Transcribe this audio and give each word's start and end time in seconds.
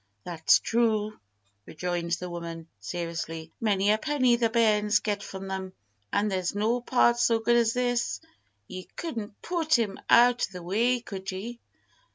"That's 0.23 0.57
true!" 0.57 1.19
rejoined 1.67 2.13
the 2.13 2.27
woman, 2.31 2.67
seriously. 2.79 3.51
"Many 3.61 3.91
a 3.91 3.99
penny 3.99 4.35
the 4.35 4.49
bairns 4.49 4.97
get 4.97 5.21
from 5.21 5.47
them, 5.47 5.73
an 6.11 6.27
there's 6.27 6.55
no 6.55 6.81
part 6.81 7.19
so 7.19 7.37
good 7.37 7.55
as 7.57 7.73
this. 7.73 8.19
Ye 8.67 8.85
couldn't 8.95 9.39
put 9.43 9.77
him 9.77 9.99
out 10.09 10.47
o' 10.49 10.53
the 10.53 10.63
way, 10.63 11.01
could 11.01 11.31
ye?" 11.31 11.59